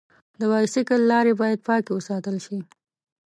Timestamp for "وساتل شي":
1.93-2.57